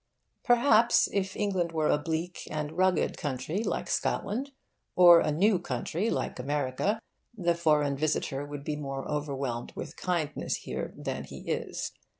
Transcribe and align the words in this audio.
Perhaps 0.43 1.09
if 1.13 1.35
England 1.35 1.73
were 1.73 1.87
a 1.87 1.99
bleak 1.99 2.47
and 2.49 2.71
rugged 2.71 3.17
country, 3.19 3.59
like 3.63 3.87
Scotland, 3.87 4.49
or 4.95 5.19
a 5.19 5.31
new 5.31 5.59
country, 5.59 6.09
like 6.09 6.39
America, 6.39 6.99
the 7.37 7.53
foreign 7.53 7.95
visitor 7.95 8.43
would 8.43 8.63
be 8.63 8.75
more 8.75 9.07
overwhelmed 9.07 9.71
with 9.75 9.95
kindness 9.97 10.55
here 10.55 10.91
than 10.97 11.25
he 11.25 11.41
is. 11.41 11.91